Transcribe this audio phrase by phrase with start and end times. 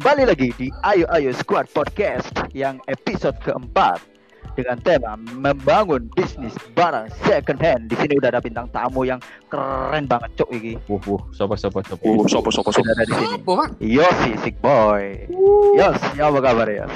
[0.00, 4.00] Kembali lagi di Ayo Ayo Squad Podcast yang episode keempat
[4.56, 7.92] dengan tema membangun bisnis barang second hand.
[7.92, 9.20] Di sini udah ada bintang tamu yang
[9.52, 10.80] keren banget cok iki.
[10.88, 12.00] Wuh, wuh, sopo sopo sopo.
[12.00, 12.80] Oh, sopo sopo sopo.
[12.80, 13.44] Sudah ada di sini.
[14.00, 15.28] Yosi Sick Boy.
[15.76, 16.94] Yos, ya apa kabar Yos?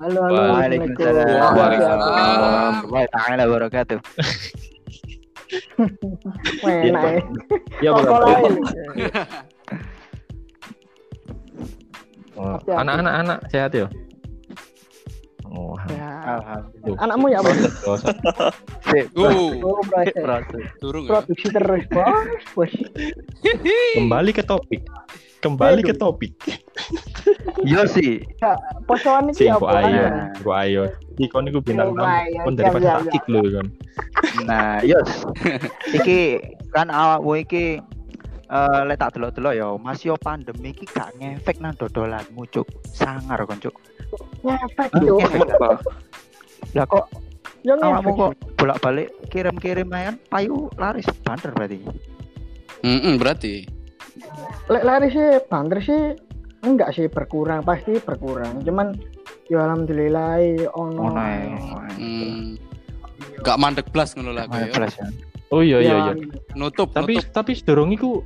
[0.00, 0.40] Halo, halo.
[0.56, 1.52] Waalaikumsalam.
[1.52, 2.00] Waalaikumsalam.
[2.00, 4.00] Warahmatullahi taala wabarakatuh.
[6.64, 7.28] Enak
[7.84, 7.92] ya.
[12.66, 13.86] Anak-anak anak sehat ya?
[15.48, 16.08] Oh, Ya.
[16.28, 16.98] Alhamdulillah.
[17.00, 17.38] Anakmu ya.
[17.40, 17.50] Uh,
[18.92, 19.04] ya?
[21.08, 22.28] Produksi terus, bos.
[22.52, 22.72] Bos.
[23.96, 24.84] Kembali ke topik.
[25.40, 26.34] Kembali ke topik.
[27.62, 28.22] Yosi.
[28.42, 28.58] Ya,
[28.90, 29.86] posoan iki kok apa?
[29.86, 30.04] ayo,
[30.42, 30.82] kok ayo.
[31.18, 32.06] Ikon iku bintang tamu.
[32.06, 33.66] ayo, Kon siap, daripada siap, taktik lho kan.
[34.46, 35.10] Nah, Yos.
[35.94, 36.20] Iki
[36.74, 37.78] kan awakmu iki
[38.48, 42.64] eh lek tak delok-delok ya, masih yo pandemi iki gak ngefek nang dodolanmu, Cuk.
[42.88, 43.76] Sangar kon, Cuk.
[44.40, 45.78] Ngefek, ngefek.
[46.72, 47.06] Lah kok
[47.66, 48.20] Ya awakmu ngefek.
[48.22, 51.82] kok bolak-balik kirim-kirim ayan payu laris banter berarti.
[52.86, 53.66] Mm-mm, berarti.
[54.70, 56.00] Lek lari sih, banter sih
[56.62, 58.62] enggak sih berkurang, pasti berkurang.
[58.62, 58.94] Cuman
[59.50, 60.38] ya alhamdulillah
[60.72, 61.02] ono.
[61.12, 61.42] Ngono ae.
[61.98, 62.56] Hmm.
[63.42, 64.70] Gak mandek blas ngono lah ya.
[65.48, 66.12] Oh iya iya iya.
[66.52, 67.32] Nutup, Tapi nutup.
[67.32, 68.20] tapi sedurung iku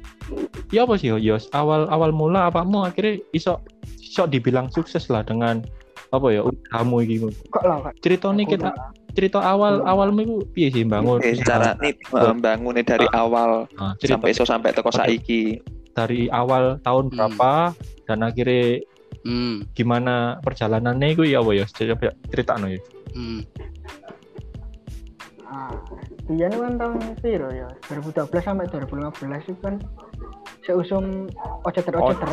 [0.68, 1.46] ya apa sih Yos?
[1.50, 3.62] Awal awal mula apamu akhirnya iso
[3.96, 5.62] iso dibilang sukses lah dengan
[6.10, 7.22] apa ya usahamu iki.
[7.48, 7.92] Kok lah, Kak?
[8.00, 8.68] Ceritanya kita
[9.12, 11.20] cerita awal awalmu iku piye sih bangun?
[11.20, 11.94] Eh, secara nih
[12.36, 15.62] bangunnya dari awal Nah, cerita sampai so sampai teko saiki.
[15.92, 17.14] dari awal tahun Hmm.
[17.14, 17.76] berapa
[18.08, 18.80] dan akhirnya
[19.22, 19.60] Hmm.
[19.72, 22.80] gimana perjalanannya itu ya apa ya coba cerita no ya
[23.12, 23.44] Hmm.
[25.44, 25.76] Ah,
[26.30, 27.68] dia ini kan tahun piro ya?
[27.90, 29.74] 2012 sampai 2015 itu kan
[30.62, 31.26] seusum
[31.66, 32.28] oceter oceter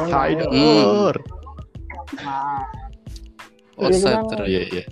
[0.49, 1.09] Hmm.
[2.19, 2.61] Nah,
[3.79, 4.43] Oh, itu kan setter.
[4.45, 4.83] iya iya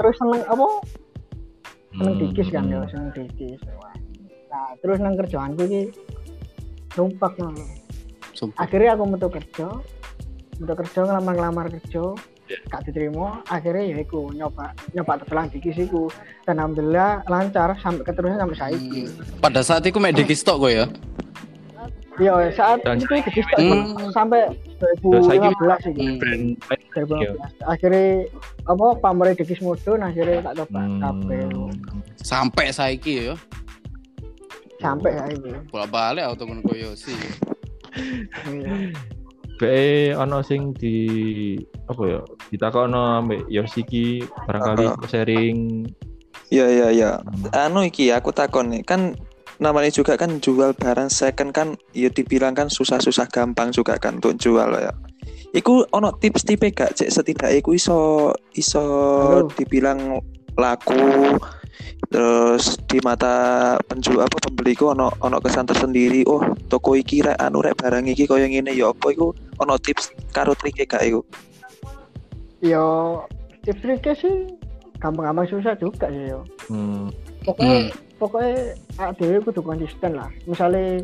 [0.00, 0.66] terus seneng apa?
[1.92, 2.72] Seneng Hmm, dikis kan hmm.
[2.72, 3.60] ya, seneng dikis.
[4.48, 5.82] Nah, terus nang kerjaanku iki
[6.96, 7.36] numpak.
[8.32, 8.64] Sumpah.
[8.64, 9.68] Akhirnya aku metu kerja.
[10.56, 12.16] Metu kerja ngelamar-ngelamar kerja.
[12.50, 16.10] Gak diterima, akhirnya ya iku nyoba nyoba tetelan dikis iku.
[16.42, 19.00] Dan alhamdulillah lancar sampai keterusan sampai saiki.
[19.06, 19.38] Hmm.
[19.38, 20.90] Pada saat itu mek dikis tok ya.
[22.20, 24.12] Iya, saat Dan itu dikis tak Hmm.
[24.12, 26.04] sampai Dan saiki 2015 iki.
[26.04, 26.18] Hmm.
[26.18, 26.44] brand
[26.92, 27.52] 2015.
[27.64, 28.06] Akhirnya
[28.66, 31.00] apa pamore dikis mudun akhirnya tak coba Hmm.
[31.00, 31.44] kabeh.
[32.20, 33.34] Sampai saiki ya.
[34.82, 35.50] Sampai saiki.
[35.70, 37.16] Bolak-balik auto ngono koyo sih.
[38.46, 38.92] Iya.
[39.60, 40.96] be ono sing di
[41.90, 42.20] apa ya
[42.54, 45.08] ditakono ambek Yoshiki barangkali Uh-uh.
[45.10, 45.58] sharing
[46.50, 47.10] Iya iya iya.
[47.22, 47.70] Hmm.
[47.70, 49.14] Anu iki aku takon nih kan
[49.62, 54.34] namanya juga kan jual barang second kan ya dibilang kan susah-susah gampang juga kan untuk
[54.34, 54.90] jual ya.
[55.54, 57.98] Iku ono tips tipe gak cek setidaknya iku iso
[58.54, 59.50] iso Halo.
[59.54, 60.18] dibilang
[60.58, 61.38] laku
[62.10, 67.38] terus di mata penjual apa pembeli ku ono ono kesan tersendiri oh toko iki rek
[67.38, 69.30] anu rek barang iki koyo ngene ya apa iku
[69.62, 71.22] ono tips karo trike gak iku
[72.60, 72.86] Yo
[73.64, 74.34] tips triknya sih
[75.00, 76.40] gampang-gampang susah juga sih yo.
[76.68, 77.08] hmm.
[77.40, 77.88] Pokoknya Hmm.
[78.20, 78.52] pokoknya
[79.00, 80.28] awake dhewe kudu konsisten lah.
[80.44, 81.00] Misalnya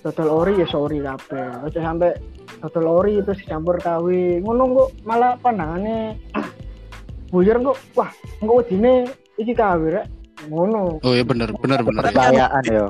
[0.00, 1.66] dodol ori ya sorry kabeh.
[1.66, 2.14] Aja sampai
[2.58, 4.38] dodol ori terus dicampur kawi.
[4.38, 6.14] Ngono kok malah pandangannya
[7.34, 10.06] buyar kok wah engko wedine iki kawi rek.
[10.46, 11.02] Ngono.
[11.02, 12.02] Oh iya bener bener bener.
[12.02, 12.10] ya.
[12.10, 12.86] Kepercayaan yo.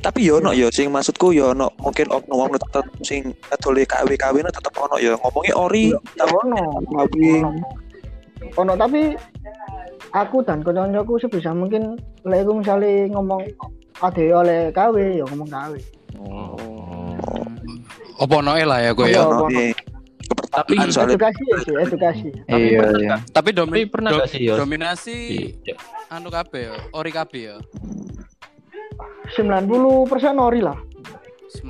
[0.00, 4.16] Tapi yo ono yo sing maksudku yo ono mungkin oknum wong tetep sing ngedoli KW
[4.16, 6.62] KW tetep ono yo ngomongnya ori tapi Ono.
[6.88, 7.14] KW
[8.56, 8.72] Ono.
[8.72, 9.14] Tapi
[10.16, 13.44] aku dan kanca-kancaku sebisa mungkin lek aku misalnya ngomong
[14.00, 15.72] ade oleh KW ya ngomong KW.
[18.20, 19.04] Apa noe lah ya Iya.
[19.12, 19.20] ya.
[19.28, 19.72] ono nih
[20.50, 22.28] tapi Edukasi ya sih, edukasi.
[22.50, 23.16] Tapi Iya pernah iya.
[23.30, 25.18] Tapi domi Tapi pernah sih, dominasi
[25.62, 25.74] Iya.
[26.10, 27.56] anu kabeh ori kabeh ya.
[29.30, 30.06] 90%
[30.38, 30.78] ori lah.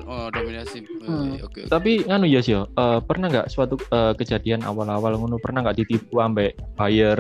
[0.05, 0.85] Oh, dominasi.
[1.01, 1.41] Hmm.
[1.41, 1.65] Eh, Oke.
[1.65, 1.73] oke.
[1.73, 2.53] tapi nganu ya sih
[3.01, 7.17] pernah nggak suatu eh, kejadian awal-awal ngono pernah nggak ditipu ambek buyer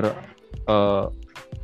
[0.68, 1.04] eh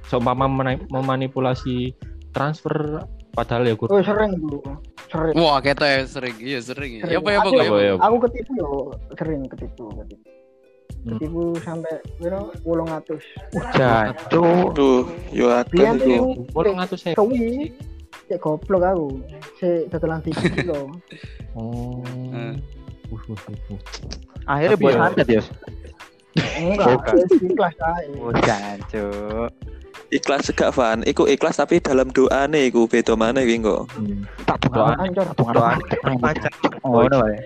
[0.09, 0.49] seumpama
[0.89, 1.93] memanipulasi
[2.33, 3.05] transfer
[3.37, 4.65] padahal ya gue Oh sering dulu,
[5.13, 5.35] sering.
[5.37, 6.37] Wah, kita ya sering.
[6.41, 7.05] Iya, sering.
[7.05, 7.13] Sering.
[7.13, 7.93] Ya apa ya apa Aku- ya?
[8.01, 8.69] Aku ketipu yo,
[9.21, 10.25] sering ketipu, ketipu.
[11.05, 11.21] Hmm.
[11.21, 13.21] Ketipu sampai piro 800.
[13.77, 14.73] Jancuk.
[14.73, 16.17] tuh yo tuh itu
[16.57, 17.15] bolong atau saya
[18.27, 19.09] cek goblok aku.
[19.57, 20.93] Si dodolan dikit lho.
[21.59, 22.61] oh Hmm.
[23.07, 23.81] Uh, uh, uh, uh.
[24.47, 25.47] Akhirnya buat ya- santet Yos.
[26.37, 27.01] Enggak,
[27.41, 28.05] kelas ae.
[28.19, 28.31] Oh
[30.07, 34.23] ikhlas gak Van iku ikhlas tapi dalam doa nih iku beda mana iki kok Hmm.
[34.47, 35.27] Tak Doa- Ancur.
[35.35, 35.83] Tungan doa-
[36.87, 37.37] Oh, no, ya.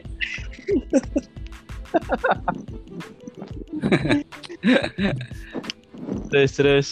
[6.31, 6.88] terus terus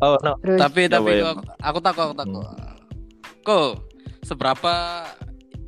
[0.00, 1.34] oh no Terus tapi tapi ya?
[1.34, 2.44] aku, aku takut aku takut
[3.44, 3.84] kok
[4.24, 5.04] seberapa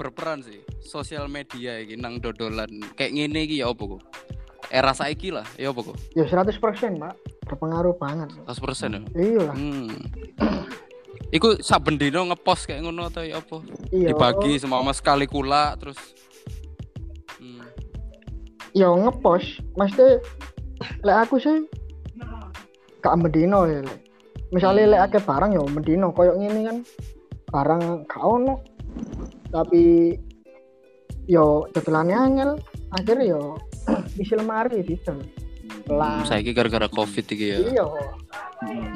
[0.00, 4.02] berperan sih sosial media iki nang dodolan kayak ngene iki ya opo kok
[4.72, 6.56] era saiki lah ya opo kok ya 100%
[6.98, 7.14] Pak.
[7.46, 8.34] Berpengaruh banget.
[8.42, 9.54] 100% ya Iya lah.
[9.54, 9.94] hmm.
[11.30, 13.62] Iku saben dino ngepost kayak ngono atau ya apa?
[13.94, 14.14] Iya.
[14.14, 15.98] Dibagi semua sekali kula terus
[17.38, 17.62] hmm.
[18.74, 19.62] Ya ngepost.
[19.78, 20.18] Mesti
[21.06, 21.62] lek aku sih
[22.98, 23.86] gak mendino ya.
[23.86, 24.00] Lek.
[24.50, 26.76] Misalnya lek akeh barang ya mendino koyo ngene kan
[27.56, 28.60] barang gak ono.
[29.48, 30.12] Tapi
[31.26, 32.50] yo dodolannya angel
[32.92, 33.56] akhirnya yo
[34.20, 35.16] isi lemari gitu.
[35.86, 36.20] Lah.
[36.22, 37.58] Saiki gara-gara Covid iki ya.
[37.64, 37.86] Iya.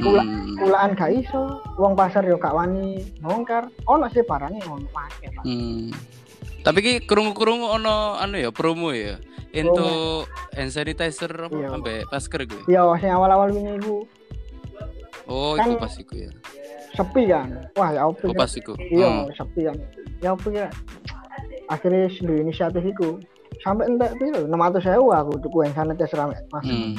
[0.01, 0.57] Kula- Hmm.
[0.57, 3.69] Kulaan gak iso, wong pasar yo gak wani bongkar.
[3.87, 5.45] Ono sih barangnya ono akeh, Pak.
[5.45, 5.93] Hmm.
[6.61, 9.17] Tapi ki kerungu-kerungu ono anu ya promo ya.
[9.51, 10.25] Untuk
[10.55, 12.07] hand sanitizer apa Iya.
[12.07, 12.63] masker gue.
[12.67, 14.07] Iya, sing awal-awal ini iku
[15.27, 16.31] Oh, Kan- iku pas iku ya.
[16.93, 17.49] Sepi kan.
[17.75, 18.39] Wah, ya opo Oh, ya?
[18.39, 18.73] pas iku.
[18.77, 19.31] Iya, Hmm.
[19.33, 19.77] sepi kan.
[20.21, 20.67] Ya opo ya?
[21.67, 23.19] Akhirnya sendiri inisiatif iku.
[23.61, 24.43] Sampai entek piro?
[24.45, 26.65] 600.000 aku tuku hand sanitizer ambek Mas.
[26.65, 26.95] Hmm.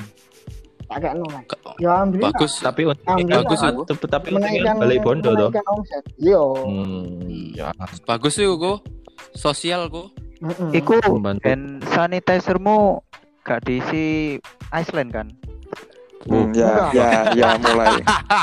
[0.85, 1.43] Tak lah.
[1.45, 2.35] Ke- Ya alhamdulillah.
[2.35, 2.53] Bagus.
[2.59, 3.43] tapi untuk Alhamdulillah.
[3.47, 6.03] bagus, tapi, tapi, tapi menaikkan balik bondo toh omset.
[6.19, 6.43] Iya.
[6.67, 7.67] hmm, ya
[8.03, 8.83] Bagus sih kok.
[9.31, 10.11] Sosial kok.
[10.41, 10.69] Heeh.
[10.75, 11.47] Iku Membantu.
[11.47, 12.99] hand sanitizermu
[13.41, 14.35] gak diisi
[14.69, 15.27] Iceland kan?
[16.21, 17.97] Hmm, ya, ya, ya mulai,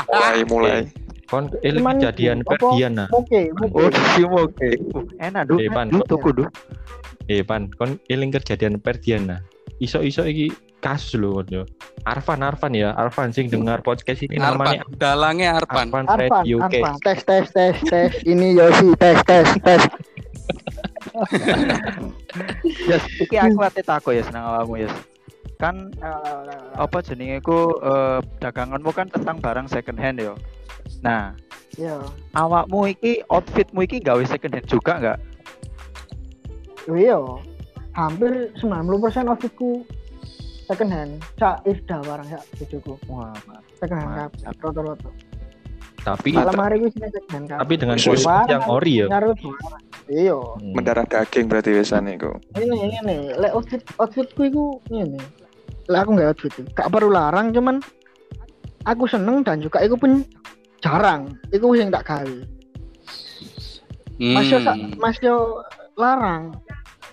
[0.09, 0.79] mulai, mulai.
[1.29, 3.99] kon ini Cuman kejadian perdian nah Oke, Oh, oke.
[4.17, 4.69] sih oke.
[4.91, 5.57] Uh, enak duh.
[5.57, 5.87] Eh, Pan.
[6.03, 6.49] Tuku duh.
[7.29, 9.39] eh pan kon eling kejadian perdian nah
[9.77, 10.49] iso iso iki
[10.81, 11.63] kasus lho kon yo
[12.01, 14.81] Arfan Arfan ya Arfan sing dengar podcast ini namanya.
[14.97, 15.93] Dalangnya Arpan.
[15.93, 16.95] Arfan Arfan, Radio UK Arfan.
[17.05, 18.11] Tes, tes, tes, tes.
[18.25, 19.81] Ini Yosi, tes, tes, tes.
[22.85, 24.89] Yes, iki aku ate tako ya seneng awakmu ya.
[25.59, 25.91] Kan
[26.73, 30.33] apa jenenge ku eh, daganganmu kan tentang barang second hand yo.
[30.99, 31.31] Nah,
[31.77, 31.95] Iya.
[32.35, 35.19] awakmu iki outfitmu iki gawe second hand juga nggak?
[36.89, 37.19] Iya.
[37.93, 39.83] Hampir 90% outfitku
[40.65, 41.11] second hand.
[41.35, 42.93] Cak Isda barang sak bojoku.
[43.07, 43.33] Wah,
[43.79, 45.09] Second hand kabeh, roto-roto.
[45.99, 49.07] tapi lemari ku sini second hand tapi dengan kualitas yang ori ya.
[50.07, 50.37] Iya.
[50.39, 50.71] Hmm.
[50.73, 52.31] Mendarah daging berarti biasanya itu.
[52.55, 55.19] Ini ini lek outfit outfitku iku ngene.
[55.91, 57.83] Lek aku nggak outfit, gak perlu larang cuman
[58.87, 60.23] aku seneng dan juga iku pun
[60.79, 61.35] jarang.
[61.51, 62.37] Iku sing tak gawe.
[64.19, 64.95] Mas yo Hmm.
[64.99, 65.63] Mas yo
[65.95, 66.55] larang.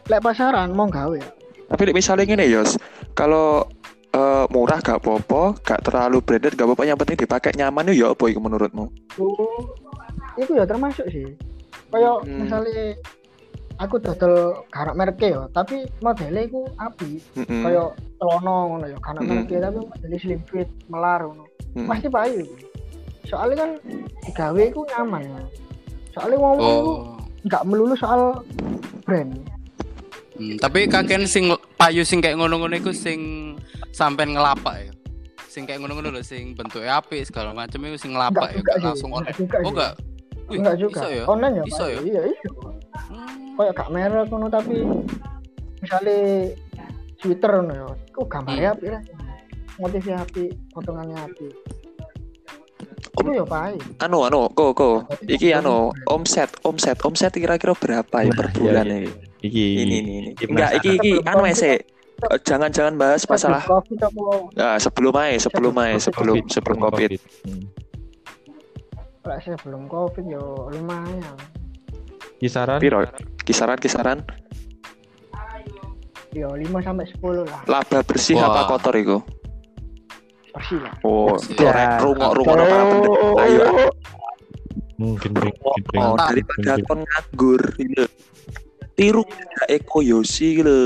[0.07, 1.19] Lek pasaran mau gawe.
[1.67, 2.79] Tapi misalnya gini Yos,
[3.19, 3.67] kalau
[4.15, 8.25] eh, murah gak apa-apa, gak terlalu branded gak apa-apa, yang penting dipakai nyaman ya apa
[8.31, 8.89] itu menurutmu?
[9.21, 9.61] Oh,
[10.39, 11.27] itu ya termasuk sih.
[11.93, 12.47] Kayak Hmm.
[12.47, 12.97] misalnya
[13.77, 17.21] aku dodol garap merek ya, tapi modelnya iku api.
[17.37, 17.61] Mm-mm.
[17.67, 19.29] Kayak celana ngono ya, garap Hmm.
[19.37, 21.45] merek tapi modelnya slim fit, melar ngono.
[21.77, 21.87] Mm.
[21.91, 22.45] Pasti payu.
[23.27, 23.71] Soalnya kan
[24.23, 25.23] digawe iku nyaman.
[26.11, 27.19] Soalnya wong iku Oh.
[27.45, 28.43] nggak melulu soal
[29.03, 29.35] brand.
[30.37, 33.53] Hmm, tapi kakek sing payu sing kayak ngono-ngono iku sing
[33.91, 34.91] sampean ngelapak ya.
[35.49, 39.09] Sing kayak ngono-ngono lho sing bentuknya apik segala macam itu sing ngelapak ya, gak langsung
[39.11, 39.33] online.
[39.35, 39.93] juga Oh enggak.
[40.47, 41.01] Wih, Enggak juga.
[41.01, 41.25] Iso ya?
[41.27, 41.99] Online ya, Iso ya?
[42.05, 42.51] Iya, iso.
[43.09, 43.57] Hmm.
[43.57, 44.77] Kayak gak merek ngono tapi
[45.81, 46.19] misalnya
[47.17, 47.87] Twitter ngono ya.
[48.07, 48.77] Iku gambarnya Hmm.
[48.77, 49.03] apik lah.
[49.77, 51.53] Motifnya apik, potongannya apik.
[53.27, 53.79] Itu ya payu.
[53.99, 54.97] Anu, anu, kok, kok.
[55.21, 59.03] Iki anu, omset, omset, omset kira-kira berapa ya per Nah, bulan iya, ini?
[59.03, 59.13] iya.
[59.43, 60.31] iki Ini, ini, ini.
[60.33, 61.83] Iki Enggak, iki, iki, anu ese.
[62.17, 63.61] Eh, Jangan-jangan bahas masalah
[64.55, 67.21] Nah, sebelum aja, sebelum aja, sebelum sebelum covid.
[67.45, 67.67] Hmm.
[69.21, 70.39] Lek sebelum Covid ya
[70.71, 71.37] lumayan.
[72.39, 73.03] kisaran Piro?
[73.43, 74.23] Kisaran kisaran
[76.31, 77.61] Ya 5 sampai 10 lah.
[77.67, 78.53] laba bersih Wah.
[78.53, 79.17] apa kotor itu?
[80.57, 80.93] Bersih lah.
[81.05, 82.85] Oh, korek rungok rungok pendengar.
[83.45, 83.65] Ayo,
[84.97, 85.53] mungkin mungkin
[86.01, 86.85] oh, mungkin, daripada mungkin.
[86.89, 88.05] kon nganggur gitu.
[88.97, 90.79] Tiru kayak Eko Yosi gitu.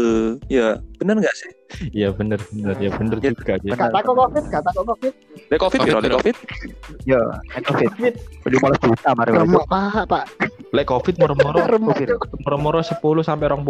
[0.50, 1.50] Ya, bener nggak sih?
[1.94, 3.78] Iya bener bener ya bener Ya, juga ya.
[3.78, 5.14] Gak takut Covid, gak takut Covid.
[5.46, 5.78] Lek covid?
[5.78, 6.18] Lek piro?
[6.18, 6.36] covid?
[7.06, 7.20] Yo,
[7.62, 7.90] Covid.
[7.94, 8.14] Covid.
[8.42, 9.30] 15 juta mari.
[9.30, 10.24] Remuk Pak, Pak.
[10.74, 11.62] Lek covid moro-moro
[12.42, 13.62] moro-moro 10 sampai 20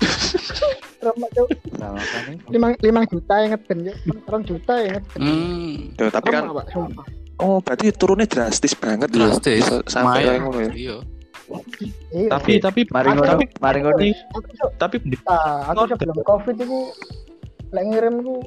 [1.00, 1.48] remuk Cuk.
[1.80, 1.96] Nah.
[2.52, 3.96] Limang, limang juta yang ngeten Cuk.
[4.28, 5.20] Rong juta yang ngeten.
[5.20, 5.72] Hmm.
[5.96, 6.66] Tuh, tapi kan Pak,
[7.40, 9.16] oh berarti turunnya drastis banget ya.
[9.16, 9.64] Drastis.
[9.88, 10.72] Sampai kayak ngono ya.
[10.76, 10.96] Iya.
[12.14, 12.30] Iya.
[12.30, 13.98] tapi tapi Mari ngono, tapi mari ngono.
[14.78, 16.78] Tapi ah, aku sebelum Covid itu
[17.70, 18.38] lek ngirim ku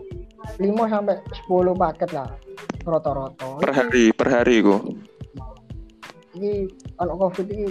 [0.60, 1.16] 5 sampai
[1.48, 2.30] 10 paket lah
[2.84, 3.60] rata-rata.
[3.64, 4.76] Per hari, per hari ku.
[6.36, 6.54] Iki
[7.00, 7.66] ono Covid iki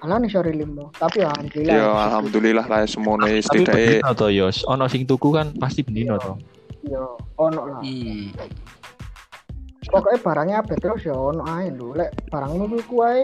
[0.00, 1.76] Alah nih sorry limo, tapi ya alhamdulillah.
[1.76, 6.16] Ya alhamdulillah lah semono Tapi setidaknya bendino to Yos, ono sing tuku kan pasti bendino
[6.16, 6.40] to.
[6.88, 7.84] Yo ono lah.
[7.84, 8.32] Hmm.
[9.84, 11.92] Pokoknya barangnya apa terus ya ono ae lho.
[11.92, 13.18] Lek barangmu kuwi kuwi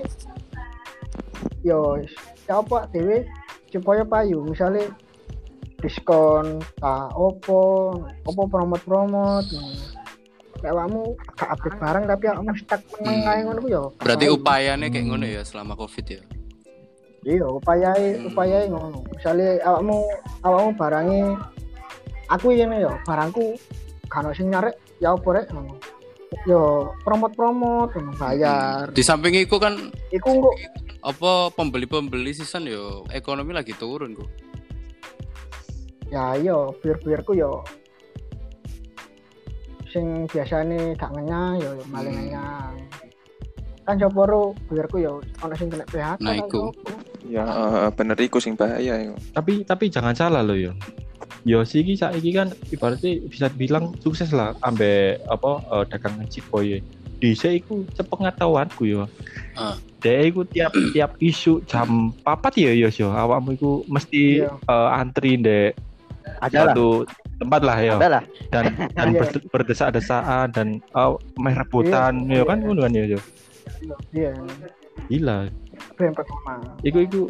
[1.64, 1.96] yo
[2.44, 3.24] ya apa dhewe
[3.72, 4.84] supaya payu misalnya
[5.80, 7.92] diskon ta opo
[8.28, 9.44] opo promot-promot
[10.60, 13.44] Lek awakmu gak update barang tapi awakmu stuck nang Hmm.
[13.44, 13.82] ngono ku yo.
[13.96, 16.20] gak Berarti upayanya kayak ngono ya selama Covid ya.
[17.26, 18.30] Iya upayae Hmm.
[18.30, 19.98] upayae ngono misalnya awakmu
[20.40, 21.34] awakmu barangnya
[22.28, 23.58] aku ini yo barangku
[24.06, 25.74] kan sing nyarek ya apa rek ngono
[26.42, 30.54] yo promot-promot ngono, bayar Di samping itu kan iku kok
[31.02, 34.30] apa pembeli-pembeli season yo ekonomi lagi turun kok.
[36.06, 37.66] ya iya bir-birku yo
[39.88, 42.14] sing biasane gak ngenyang yo yo malah Hmm.
[42.16, 42.74] ngenyang
[43.82, 44.22] kan coba
[44.66, 46.70] birku yo ono sing kena PHK Nah, kan, iku.
[46.70, 46.90] opo.
[47.26, 49.14] Ya eh, bener iku sing bahaya iku.
[49.32, 50.72] Tapi tapi jangan salah lo yo.
[51.46, 56.82] Yos iki saiki kan ibaratnya bisa bilang sukses lah ambek apa eh, dagangan Cipoy.
[57.16, 59.08] Dhisik iku sepengetahuanku yo.
[59.54, 59.78] Ah.
[59.98, 63.08] Dia iku tiap tiap isu jam papat ya Yos yo.
[63.08, 64.50] Awakmu iku mesti Iya.
[64.52, 65.78] eh, antri ndek
[66.42, 67.06] Ada satu
[67.38, 67.94] tempat lah ya
[68.50, 68.66] dan
[68.98, 69.20] dan Iya.
[69.22, 73.20] berde- berdesak-desakan dan uh, meh rebutan ya kan ngono kan ya yo.
[74.10, 74.34] iya
[75.06, 75.46] Gila.
[75.96, 77.20] Ben pertama Iku iku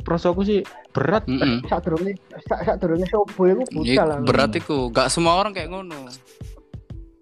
[0.00, 0.60] prosoku sih
[0.90, 1.22] berat.
[1.24, 1.62] Mm-mm.
[1.64, 5.52] sak durunge sak sak durunge sobo iku Iku buta lah berat iku, gak semua orang
[5.52, 6.10] kayak ngono.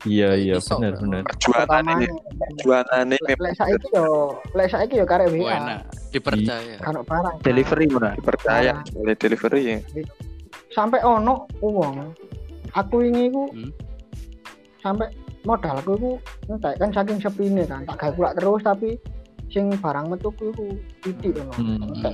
[0.02, 1.22] Iya iya benar benar.
[1.26, 2.06] Perjuangan ini
[2.38, 4.06] perjuangan ini lek saiki yo
[4.54, 6.78] lek saiki yo karek WA enak, dipercaya.
[6.78, 8.14] kan barang Delivery mana?
[8.14, 9.78] dipercaya oleh delivery ya.
[10.68, 12.14] sampai ono uang
[12.70, 13.72] aku ini ku Hmm.
[14.78, 15.08] sampai
[15.42, 16.10] modal aku iku
[16.48, 18.94] entek kan saking sepine kan tak gawe pula terus tapi
[19.46, 20.64] sing barang metuku iku
[21.00, 22.12] titik ngono Hmm.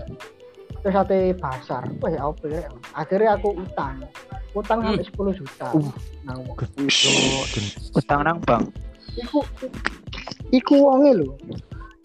[0.82, 2.62] terus ate pasar wah ya apa ya
[2.92, 3.96] akhirnya aku utang
[4.52, 4.98] utang Hmm.
[4.98, 5.88] sampai 10 juta Uh.
[6.22, 6.56] nah wong.
[7.92, 8.64] Utang nang bank.
[9.14, 9.40] iku
[10.50, 11.32] iku wonge lho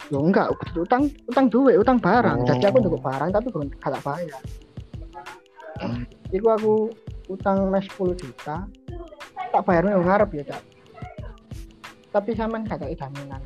[0.08, 2.48] Yo enggak, utang utang duit, utang barang.
[2.48, 2.88] Jadi aku Oh.
[2.88, 4.40] untuk barang tapi belum gak tak bayar.
[6.32, 6.72] Iku aku
[7.28, 8.64] utang mes 10 juta.
[9.52, 10.62] Tak bayar yang ngarep ya, Cak.
[12.08, 13.42] Tapi sampean gak kayak jaminan.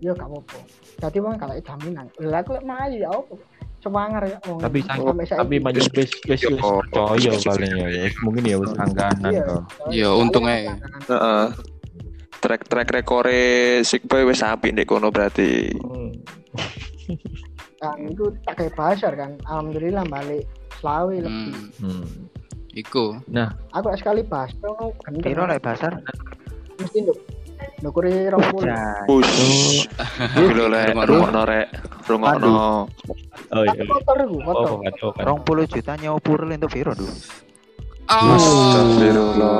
[0.00, 0.58] Yo gak apa-apa.
[1.04, 2.06] Jadi wong gak kayak jaminan.
[2.24, 3.34] Lah aku mayu ya apa?
[3.80, 4.60] Semangar ya wong.
[4.60, 8.04] Tapi sang- tapi banyak wis Yo, wis percaya paling ya ya.
[8.24, 9.44] Mungkin ya wis langganan Iya.
[9.44, 9.56] to.
[9.92, 10.68] Ya, untung ae.
[11.08, 11.46] Heeh.
[12.40, 13.40] Track track rekore
[13.84, 15.76] Sigboy wis apik ndek kono berarti.
[15.76, 16.12] Hmm.
[17.80, 19.36] kan itu tak kayak pasar kan.
[19.44, 20.44] Alhamdulillah balik
[20.80, 21.52] selawe lebih.
[21.80, 22.04] Hmm.
[22.04, 22.04] Hmm.
[22.72, 23.20] Iku.
[23.72, 24.24] Aku lek sekali
[25.04, 25.24] gendeng.
[25.24, 26.00] Piro lek pasar?
[26.80, 27.18] mesti nduk.
[27.80, 28.60] Ndukuri 20.
[28.60, 29.04] Jan.
[29.08, 29.88] Push.
[30.36, 31.42] Gila lek Rungokno.
[31.48, 31.66] rek.
[32.04, 32.84] Rungokno.
[33.50, 33.80] Oh iya.
[33.80, 35.12] Tapi kotor iku, Oh, oh.
[35.16, 37.14] Rong puluh juta nyopur untuk Viro dulu.
[38.10, 38.34] Oh.
[38.36, 39.54] Astagfirullah.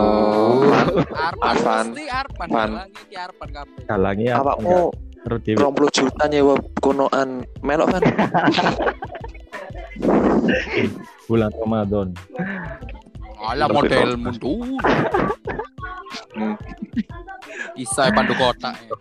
[1.40, 2.70] Arpan Arpan.
[3.14, 3.48] Arpan.
[3.54, 4.34] Kabeh.
[4.34, 4.52] Apa?
[4.60, 4.92] Dhewe.
[5.20, 8.00] 20 juta nyewa konoan melok kan?
[11.28, 12.08] bulan Ramadan.
[13.40, 14.16] Ala model.
[16.30, 16.56] Hmm.
[17.80, 18.76] Isai pandu kota.
[18.76, 18.92] ya.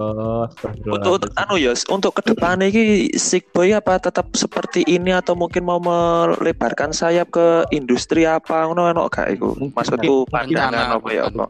[0.00, 0.48] Oh.
[0.88, 5.68] Untuk untuk anu ya, untuk ke depan ini Sigboy apa tetap seperti ini atau mungkin
[5.68, 9.52] mau melebarkan sayap ke industri apa ngono ono gak iku?
[9.76, 11.44] Maksudku pandangan apa ya apa?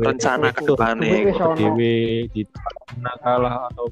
[0.00, 1.12] rencana ke itu, depannya.
[1.12, 1.56] itu Wis ono.
[1.56, 1.94] dewe
[2.32, 2.42] di
[3.04, 3.86] nakalah atau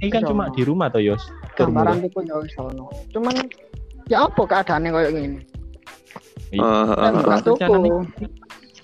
[0.00, 1.26] ini kan cuma di rumah toh Yos.
[1.58, 2.04] Gambaran mulu.
[2.08, 2.86] tiku ya wis ono.
[3.10, 3.34] Cuman
[4.06, 5.38] ya apa keadaannya kayak gini?
[6.54, 6.62] Iya.
[6.62, 7.42] Heeh, buka heeh.
[7.42, 7.74] toko.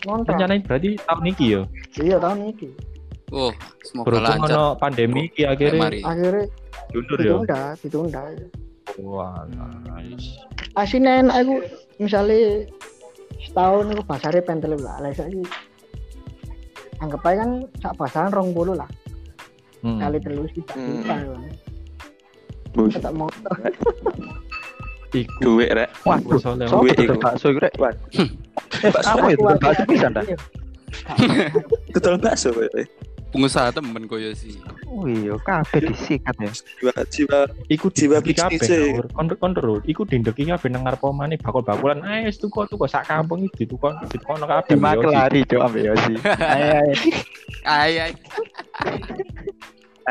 [0.02, 1.62] rencana berarti tahun ini yo.
[1.94, 2.68] Iya tahun ini.
[3.28, 4.48] Oh, semoga Berhubung lancar.
[4.50, 6.00] ono pandemi iki akhirnya mari.
[6.00, 6.44] Akhirnya
[6.90, 7.40] mundur yo.
[7.40, 8.20] ditunda, ditunda.
[8.98, 9.40] Wah,
[9.88, 10.36] nice.
[10.74, 11.54] Asine enak aku
[11.98, 12.68] misalnya
[13.40, 15.00] setahun aku pasarnya pentel lah.
[15.00, 15.40] Lah saiki
[16.98, 18.86] anggap aja kan sak pasaran rong puluh lah
[19.82, 19.98] Hmm.
[19.98, 21.42] kali telus kita Hmm.
[22.70, 22.94] Bus.
[22.94, 23.26] tak mau
[25.10, 25.90] Iku Duit rek.
[26.06, 27.18] Wah, soalnya Sopo Duit iku.
[27.18, 27.74] bakso iku rek?
[27.76, 30.24] Eh, Bakso ya tutup bakso pisan dah.
[31.94, 32.68] Betul bakso kowe.
[33.32, 34.60] Pengusaha temen koyo sih.
[34.84, 36.52] Oh iya, kabeh disikat ya.
[36.52, 37.38] Jiwa jiwa
[37.72, 38.92] iku Jiwa bisnis e.
[38.92, 39.08] Ngawur.
[39.16, 42.04] Kon kon terus iku dindeki kabeh nang ngarep omane bakul-bakulan.
[42.04, 44.76] Eh, wis tuku tuku sak kampung iki ditukon ditukono kabeh.
[44.76, 44.78] Yo.
[44.78, 46.14] Dimaklari cok ambek Yosi.
[46.28, 46.94] Ayo ayo.
[47.64, 48.12] Ay ay.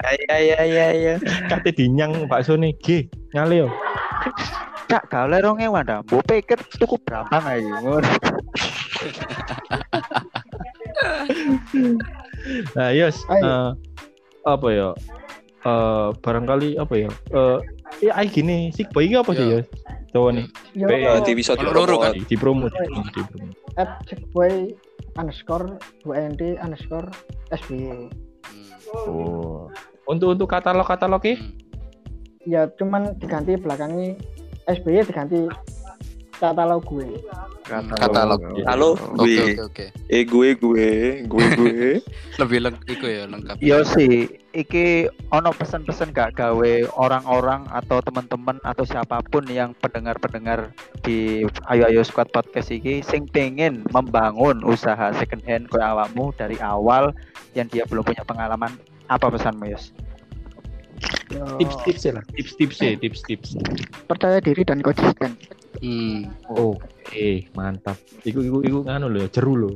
[0.01, 0.97] Ay ay ay ay.
[1.13, 1.17] ay.
[1.45, 3.05] Kate dinyang bakso nih, G.
[3.37, 3.67] Nyale yo.
[4.89, 6.01] Cak gawe rong ewan dah.
[6.01, 8.01] Mbok pikir tuku brambang ae ngono.
[12.73, 13.07] Nah, Ayo.
[13.07, 13.69] eh,
[14.43, 14.89] apa ya?
[15.61, 17.09] Eh barangkali apa ya?
[17.29, 17.57] Eh
[18.01, 19.59] iya ai gini sik boy iki apa sih Iya.
[19.59, 19.61] ya
[20.11, 22.11] cowok nih Yo, Be- Eh, di bisa loro kan?
[22.13, 23.51] di, promo di promo, di promo.
[23.75, 24.73] at checkboy
[25.13, 27.07] underscore 2nd underscore
[27.49, 28.09] SBY.
[28.41, 29.07] Hmm.
[29.07, 29.71] oh
[30.03, 31.51] untuk untuk katalog katalognya Hmm.
[32.43, 34.17] Ya cuman diganti belakangnya
[34.65, 35.45] SBY diganti
[36.41, 37.21] katalog gue.
[37.69, 38.41] Katalog.
[38.65, 39.45] Halo, Oke gue.
[39.53, 39.85] oke oke.
[40.09, 40.89] Eh gue gue
[41.29, 41.81] gue gue.
[42.41, 43.61] Lebih leng iku ya lengkap.
[43.61, 44.25] Yo sih,
[44.57, 50.73] iki ono pesan-pesan gak gawe orang-orang atau teman-teman atau siapa pun yang pendengar-pendengar
[51.05, 56.57] di Ayo Ayo Squad Podcast iki sing pengen membangun usaha second hand koyo awakmu dari
[56.59, 57.13] awal
[57.53, 58.73] yang dia belum punya pengalaman
[59.07, 59.93] apa pesanmu Yos?
[61.31, 63.49] Tips-tips lah tips-tips ya tips-tips
[64.05, 65.37] percaya diri dan konsisten.
[65.81, 66.27] Hmm.
[66.51, 67.95] oke mantap
[68.27, 69.73] iku iku iku nganu lho jeru lho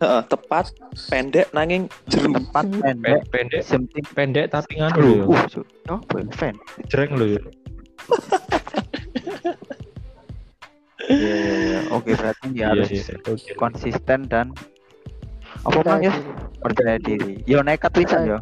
[0.00, 0.72] Heeh, tepat,
[1.12, 2.32] pendek nanging jeru.
[2.32, 5.28] Tempat Pe- pendek, pendek penting pendek tapi nganu lho.
[5.28, 5.60] Uh,
[5.92, 6.00] oh,
[6.32, 6.56] fan.
[6.88, 7.42] jreng lho ya.
[11.90, 12.88] Oke, berarti ya harus
[13.60, 14.56] konsisten dan
[15.68, 16.20] apa mang diri.
[16.60, 17.44] Percaya diri.
[17.44, 18.38] Yo nekat pisan yo.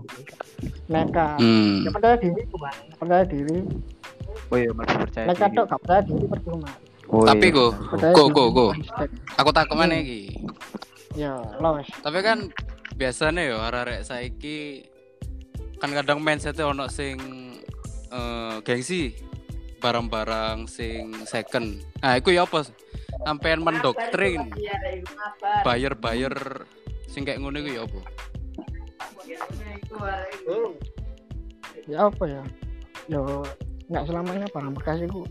[0.88, 1.36] Nekat.
[1.38, 1.84] Hmm.
[1.84, 2.74] Ya percaya diri bukan.
[2.96, 3.58] Percaya diri.
[4.48, 5.58] Oh iya, masih percaya Nekat diri.
[5.60, 6.70] tuh gak percaya diri percuma.
[7.08, 7.56] Oh, Tapi iya.
[7.56, 8.66] go, Percaya go go.
[9.36, 10.32] Aku takut mana iki?
[11.16, 11.88] Ya, los.
[12.00, 12.48] Tapi kan
[12.96, 14.82] biasanya ya arek-arek saiki
[15.78, 17.16] kan kadang mindsetnya ono sing
[18.10, 19.14] eh, gengsi
[19.78, 21.78] barang-barang sing second.
[22.02, 22.66] Nah, itu ya apa?
[23.22, 24.50] Sampean mendoktrin
[25.62, 26.34] buyer-buyer
[27.06, 28.00] sing kayak ngono iku ya apa?
[31.88, 32.42] Ya apa ya?
[33.08, 33.42] Yo
[33.88, 35.24] nggak selamanya barang bekas itu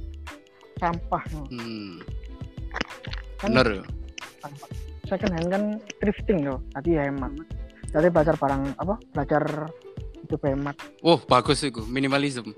[0.77, 1.24] sampah.
[1.53, 2.01] Hmm.
[3.38, 3.83] Kan Bener ya?
[5.05, 5.63] second hand kan
[6.01, 6.59] thrifting loh.
[6.74, 7.31] Tadi hemat.
[7.93, 8.95] Jadi belajar barang apa?
[9.13, 9.43] Belajar
[10.19, 10.75] itu hemat.
[11.00, 12.51] Wah, bagus iku, minimalism.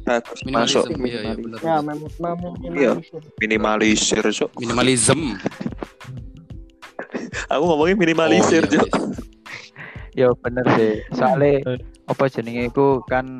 [0.00, 0.80] Bagus, Minimalism.
[0.80, 1.34] masuk Iya, iya.
[1.60, 3.20] Ya, mem mem- minimalisir.
[3.36, 4.50] minimalisir, Cok.
[4.56, 5.20] Minimalism.
[7.52, 8.80] Aku ngomongin minimalisir, Oh, iya,
[10.12, 10.26] Iya.
[10.26, 10.92] Yo bener sih.
[11.10, 11.62] Soalnya
[12.10, 13.38] apa jenenge iku kan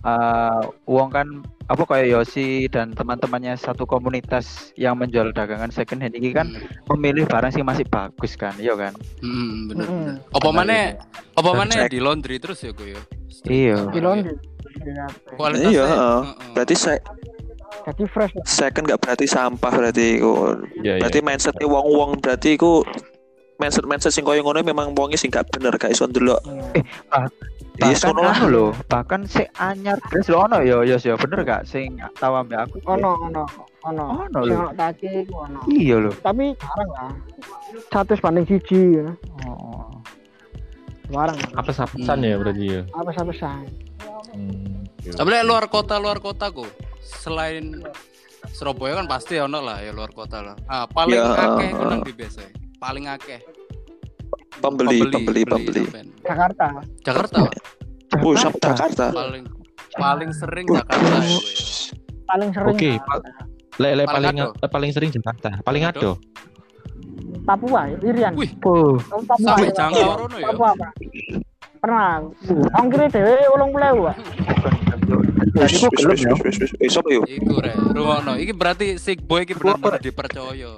[0.00, 1.28] eh uang kan
[1.66, 6.64] apa kayak Yosi dan teman-temannya satu komunitas yang menjual dagangan second hand ini kan Hmm.
[6.90, 8.90] memilih barang sih masih bagus kan, iya kan?
[9.20, 10.14] Hmm, bener bener.
[10.32, 10.96] Apa mana?
[11.32, 13.02] Apa mana di laundry terus ya gue ya?
[13.44, 13.76] Iya.
[13.86, 14.34] Di laundry.
[14.80, 15.68] Ya, Kualitasnya.
[15.70, 16.20] Iya, heeh.
[16.50, 17.04] Berarti se-
[17.80, 18.34] Jadi fresh.
[18.42, 20.56] second gak berarti sampah berarti iku.
[20.76, 22.82] iya iya Berarti mindsetnya wong-wong berarti iku
[23.60, 26.40] mindset mindset sing koyo ngono memang wonge sing gak bener gak iso ndelok.
[26.72, 27.28] Ya.
[27.80, 28.36] Yes, Bahkan lah.
[28.36, 32.36] anu loh, bahkan si anyar dress lo ono yo Yos yo bener gak sing tahu
[32.36, 32.76] ambek aku?
[32.84, 33.44] Ono, ono,
[33.88, 34.04] ono.
[34.28, 34.68] Ono lho.
[35.00, 35.64] iku ono.
[35.64, 36.12] Iya loh.
[36.20, 37.12] Tapi jarang lah.
[37.88, 39.08] Satu banding siji ya.
[39.48, 39.88] Oh.
[41.08, 41.40] Jarang.
[41.56, 43.64] apa sapesan ya berarti ya Apa satu sang.
[44.36, 46.68] Hmm, Tapi luar kota luar kota kok.
[47.00, 47.80] Selain
[48.52, 50.56] Surabaya kan pasti ono lah ya luar kota lah.
[50.68, 52.44] Ah, paling Ya, akeh uh, ku nang di biasa.
[52.80, 53.40] Paling akeh.
[54.58, 55.84] Pembeli, pembeli, pembeli.
[55.84, 56.06] sampean.
[56.20, 56.66] Jakarta.
[57.00, 57.40] Jakarta.
[58.18, 59.06] Oh, sampai Jakarta.
[59.12, 59.44] paling
[59.94, 61.20] paling sering Jakarta ya.
[61.20, 61.38] ya.
[62.26, 62.74] Paling sering.
[62.74, 63.30] Oke, Jakarta.
[63.76, 66.16] le, le, Paling paling eh, paling sering Jakarta paling Ado.
[67.44, 68.32] Papua, Irian.
[68.36, 69.56] Wih, Oh, Oh, Papua.
[69.56, 69.74] sampai ya.
[69.74, 70.46] jangkau rono ya.
[70.52, 70.90] Papua, Pak.
[71.80, 72.12] Pernah.
[72.76, 74.16] Ongkir dhewe 80.000, Pak.
[75.50, 75.74] Jadi
[76.06, 76.22] Wis.
[76.78, 77.22] Eh, yo?
[77.24, 77.54] Iku.
[78.36, 80.72] Iki berarti si boy iki benar-benar dipercaya.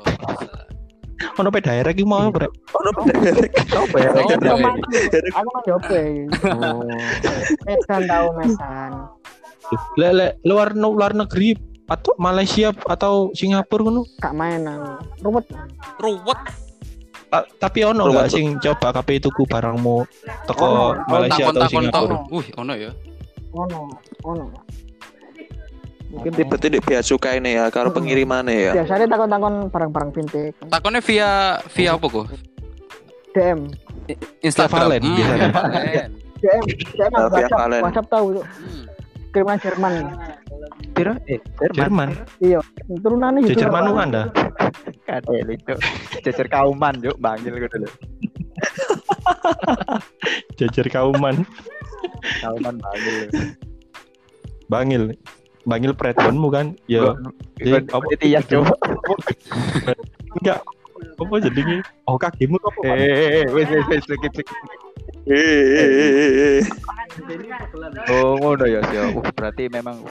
[1.38, 3.52] Ono pe daerah ki mau bre Ono penderek.
[3.70, 4.11] Apa ya?
[4.12, 6.02] Aku mau jope.
[6.48, 6.82] Oh.
[7.66, 8.92] Medan tahu Medan.
[9.96, 11.56] le, le luar luar negeri
[11.88, 14.64] atau Malaysia atau Singapura ngono Gak main.
[15.20, 15.46] Ruwet.
[16.00, 16.40] Ruwet.
[17.32, 20.04] Ta- tapi ono nggak sing coba KP tuku barangmu
[20.44, 20.85] teko Ono.
[21.08, 21.64] Malaysia atau.
[21.68, 22.90] Singapura Wih, ono ya.
[23.52, 23.80] Ono,
[24.24, 24.44] ono.
[26.12, 28.72] Mungkin tiba-tiba di bea cukai nih ya, karo pengirimannya ya.
[28.77, 30.53] Biasanya takon-takon barang-barang vintage.
[30.62, 31.31] Takonnya via
[31.72, 32.27] via apa kok?
[33.33, 33.59] DM.
[34.42, 34.92] Instagram.
[34.92, 35.16] Valen, Hmm.
[35.16, 36.11] DM.
[36.37, 37.81] DM via WhatsApp.
[37.81, 38.44] WhatsApp tahu tuh.
[38.44, 38.85] Hmm.
[39.33, 39.92] Kiriman Jerman.
[40.92, 41.12] Piro?
[41.25, 41.40] Eh,
[41.72, 41.72] Jerman.
[41.72, 42.61] Jerman Iya.
[42.94, 43.57] Turunannya gitu.
[43.57, 44.29] jajar manu anda
[45.03, 45.75] Kadel itu.
[46.20, 47.88] Jajar kauman yuk, banggil gue dulu.
[50.55, 51.48] jajar kauman
[52.38, 53.20] Kauman banggil.
[54.68, 55.03] bangil
[55.62, 57.14] bangil pretonmu kan ya
[57.59, 58.03] Eh, apa?
[58.11, 58.75] itu ya coba.
[60.40, 60.59] enggak
[61.12, 64.46] apa jadi ini oh kakimu apa Eh, eh, eh, wes wes wes skip skip.
[65.22, 66.62] Eh, eh, eh, eh.
[68.11, 68.98] Oh, ngono ya, sih.
[68.98, 70.03] Uh, berarti memang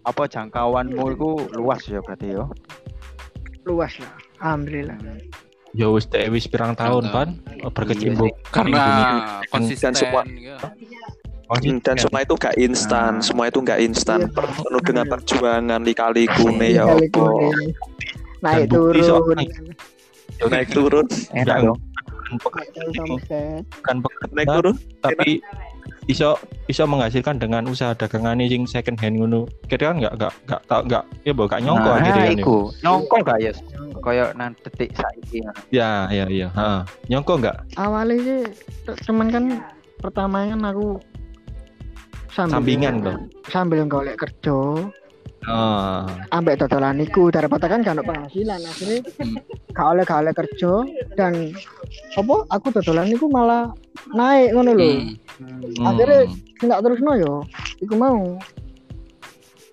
[0.00, 2.44] apa jangkauanmu itu luas ya berarti ya.
[3.64, 4.12] Luas lah.
[4.40, 4.96] Alhamdulillah.
[5.74, 7.28] ya wis teh wis pirang tahun pan
[7.68, 9.08] berkecimpung Karena Dunia.
[9.50, 10.22] konsisten semua.
[11.46, 11.56] Ya.
[11.62, 13.22] Hmm, dan semua itu gak instan, Ah.
[13.22, 14.18] semua itu gak instan.
[14.22, 14.32] Iya.
[14.34, 17.14] Penuh dengan perjuangan lika-liku nih ya Kali apa.
[17.14, 17.70] kuning.
[18.40, 19.46] naik Dan bukti turun soalnya.
[20.44, 21.78] Naik turun, Enak dong.
[22.34, 22.64] bukan
[24.02, 24.76] pekerjaan, naik turun.
[25.00, 25.28] tapi
[26.04, 29.48] iso iso menghasilkan dengan usaha dagangan sing second hand ngono.
[29.64, 32.26] Kira kan nggak nggak nggak tau nggak ya bo gak nyongko Nah, akhirnya kan.
[32.26, 32.36] ya.
[32.36, 32.58] iku.
[32.82, 33.52] Nyongko gak ya?
[33.96, 35.38] Kayak nang detik saiki.
[35.70, 36.80] Ya ya iya, heeh.
[37.08, 38.42] Nyongko nggak awalnya sih
[39.02, 39.44] cuman kan
[39.96, 41.00] pertama kan aku
[42.34, 43.16] sambil sampingan loh.
[43.46, 44.90] sambil golek kerja
[45.44, 46.08] Oh.
[46.30, 49.04] ambek dodolan iku daripada kan gak penghasilan akhirnya
[49.70, 50.72] gak oleh gak oleh kerja
[51.12, 51.52] dan
[52.16, 53.68] apa aku dodolan iku malah
[54.10, 54.88] naik ngono lho
[55.34, 55.60] Hmm.
[55.60, 55.84] Hmm.
[55.84, 57.34] akhirnya tidak terus no yo
[57.78, 58.40] iku mau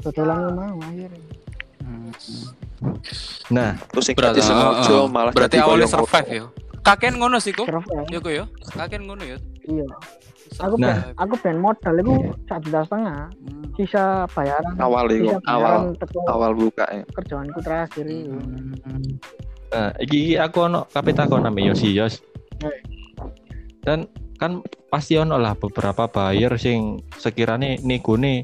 [0.02, 1.22] dodolan mau akhirnya
[3.52, 5.06] Nah, Terus yang Berarti, gratis sengaja heeh.
[5.08, 6.46] malah berarti awalnya survive ya.
[6.82, 7.68] Kakek ngono sih kok.
[8.10, 8.48] Ya kok.
[8.74, 9.38] Kakek ngono ya.
[9.64, 9.86] iya
[10.54, 10.88] aku Nah.
[10.92, 12.14] ben, aku ben modal iku
[12.46, 13.64] satu juta setengah Hmm.
[13.74, 15.96] sisa bayaran awal itu, awal
[16.28, 17.04] awal buka ya.
[17.10, 18.36] kerjaanku terakhir itu
[19.72, 22.20] Nah, iki, iki aku ono kape takon name Yosi Yos.
[23.80, 24.04] Dan
[24.36, 28.44] kan pasti ono lah beberapa buyer sing sekiranya negone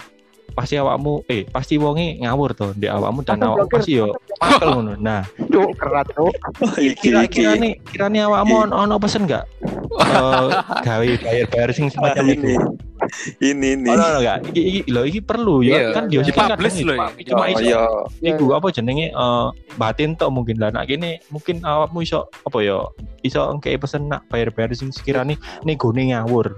[0.50, 4.72] pasti awakmu eh pasti wonge ngawur tuh di awakmu dan Atau awak pasti yo pakel
[4.72, 4.96] ngono.
[4.96, 6.32] Nah, Cuk, kerat cuk.
[6.80, 7.44] Iki kira iki.
[7.44, 9.44] kira nih kira nih awakmu ono, ono pesen nggak?
[9.98, 10.48] Eh,
[10.80, 12.46] gawe bayar bayar sing semacam itu.
[12.48, 12.56] ini.
[13.40, 13.88] Ini ini.
[13.88, 14.38] Ono ono nggak?
[14.50, 15.90] Iki iki lho iki perlu ya Iya.
[15.92, 17.34] kan Yosi kan Dipublish kadang lho cuma- ya.
[17.34, 17.84] Oh iso iya.
[18.28, 22.78] iku apa jenenge eh, batin tok mungkin lah nak kene mungkin awakmu iso apa ya
[23.22, 26.58] iso engke pesen nak bayar-bayar sing sekiranya negone ngawur.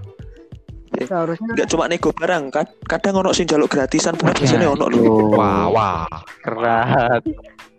[0.89, 2.65] seharusnya Enggak cuma nego barang kan.
[2.83, 4.99] Kadang ono sing jaluk gratisan pun biasanya Nah, ono lho.
[4.99, 6.03] Cuk, Wah, wah.
[6.43, 7.23] kerat.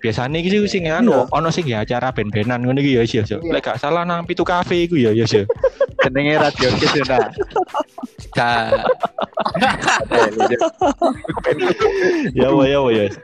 [0.00, 3.36] Biasanya iki sih sing anu ono sing ya acara ben-benan ngono iki ya Yos.
[3.36, 3.36] Iya.
[3.44, 5.28] Lek gak salah nang pitu kafe iku ya ya.
[6.00, 7.28] Jenenge radio kiss yo nah.
[12.32, 13.14] Ya wa ya wa Yos.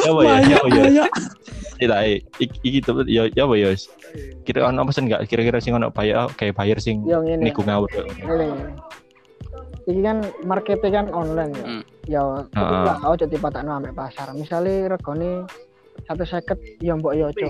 [0.00, 1.12] Ya wa ya ya wa Yos.
[1.74, 3.92] Tidak, eh, iki iki tuh ya ya wa Yos.
[4.48, 7.92] Kira ono pesen gak kira-kira sing ono bayar kayak bayar sing yo ngene nego ngawur.
[7.92, 8.48] Ini,
[9.92, 11.66] ini kan marketnya kan online ya.
[12.04, 12.12] Hmm.
[12.12, 12.60] Ya, Ah.
[12.60, 14.32] itu lah kau jadi patakno ambek pasar.
[14.36, 15.48] Misalnya regane
[16.04, 17.48] satu seket, ya mbok ya ojo.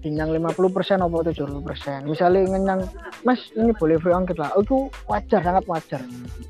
[0.00, 2.08] Dinyang 50% apa 70%.
[2.08, 2.80] Misalnya ngenyang,
[3.20, 4.48] Mas ini boleh free ongkir lah.
[4.56, 6.00] Itu wajar, sangat wajar.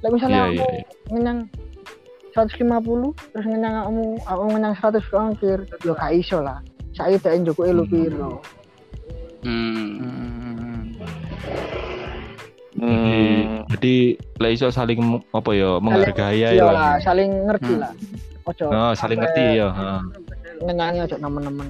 [0.05, 0.83] Lah misalnya iya aku iya.
[1.11, 1.39] ngenyang
[2.31, 6.63] 150 terus ngenyang kamu aku ngenyang 100 free ongkir ya gak iso lah
[6.95, 8.39] saya tak njogo elu piro
[9.41, 10.93] Hmm.
[11.01, 11.70] Jadi,
[12.81, 13.69] Hmm.
[13.69, 13.95] jadi
[14.37, 14.99] lah iso saling
[15.31, 17.83] apa ya menghargai ya iya saling ngerti Hmm.
[17.85, 17.93] lah
[18.43, 19.69] ojo Oh, saling ngerti ya.
[19.69, 20.01] heeh.
[20.61, 21.69] ngenyangi ojo nemen-nemen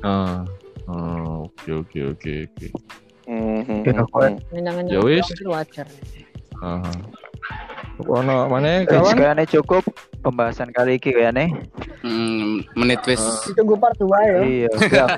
[0.00, 0.44] Ah.
[0.86, 2.66] Oh, oke oke oke oke.
[3.26, 4.86] Hmm, hmm, Ya, hmm, hmm.
[4.86, 5.26] Ya wis.
[5.42, 5.86] wajar
[6.62, 6.84] Ah.
[7.98, 9.16] Ono mana kawan?
[9.16, 9.82] kayaknya cukup
[10.20, 11.48] pembahasan kali ini kayaknya.
[12.00, 13.18] Hmm, menit wis.
[13.46, 15.08] ditunggu part 2 ya Iya, siap.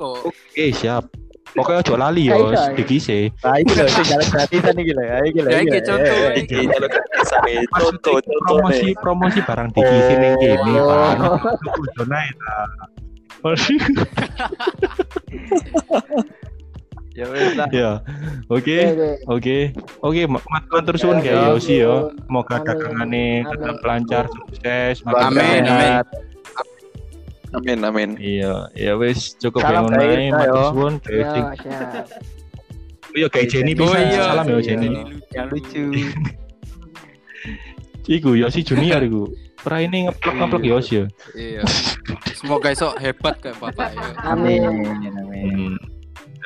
[0.00, 1.04] Oke siap.
[1.56, 2.70] Pokoknya ojo lali yo, ya.
[2.70, 3.32] dikise.
[3.40, 5.02] Nah, iki lho sing jalan gratisan iki lho.
[5.02, 5.48] Ya iki lho.
[5.48, 5.86] Ya, iki iki lho.
[5.88, 6.16] contoh.
[6.16, 7.56] Eh, Iki jaluk gratisan nih.
[7.72, 8.94] Contoh, promosi nih.
[8.94, 10.86] promosi barang dikisi ning kene, Oh.
[10.86, 11.16] Pak.
[11.74, 12.56] Ojo nae ta.
[17.16, 17.68] Ya wis lah.
[17.72, 17.90] Ya.
[18.52, 18.76] Oke.
[18.84, 19.56] Oke, Oke,
[20.04, 21.48] oke, ma- mat- matur suwun Ya, kayak ya.
[21.50, 21.94] Yosi yo.
[22.20, 26.04] Semoga dagangane tetap lancar, sukses, Amin, amin.
[27.56, 28.10] Amin, amin.
[28.20, 30.30] Iya, ya wis cukup Salam yang lain.
[30.30, 30.62] Matur yo.
[30.70, 32.06] suwun ya kayak siap
[33.16, 33.96] Iya kayak Jenny Oh, bisa.
[33.98, 34.22] iya.
[34.28, 34.88] Salam ya Jenny.
[35.32, 35.82] Yang lucu.
[38.06, 39.26] Iku Yosi junior iku.
[39.58, 41.04] Pra ini ngeplok-ngeplok Yosi ya.
[41.34, 41.62] Iya.
[42.36, 44.06] Semoga esok hebat kayak bapak ya.
[44.22, 44.62] amin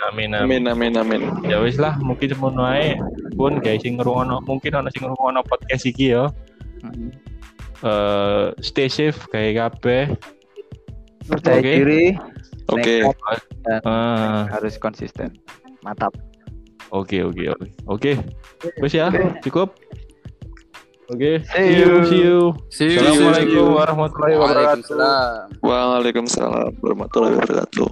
[0.00, 0.08] Amin.
[0.08, 0.32] Amin.
[0.32, 0.92] Amin amin.
[0.96, 1.20] Amin.
[1.44, 2.96] Ya wis lah, mungkin semono ae.
[3.36, 6.32] Pun guys sing ngrungokno mungkin ana sing ngrungokno podcast iki ya.
[6.80, 7.12] Hmm.
[7.84, 10.16] Eh stay safe kayak kabeh.
[11.30, 11.70] Percaya Oke.
[11.70, 12.04] diri.
[12.70, 12.94] Oke.
[13.06, 15.34] nekat, dan Ah, harus konsisten.
[15.80, 16.12] Mantap.
[16.90, 17.66] oke oke oke.
[17.86, 18.12] Oke.
[18.82, 19.08] Wis ya,
[19.40, 19.78] cukup.
[21.10, 22.38] Oke, See see you, see you.
[22.70, 23.02] See you.
[23.02, 25.58] Assalamualaikum warahmatullahi wabarakatuh.
[25.58, 27.88] Waalaikumsalam warahmatullahi wabarakatuh.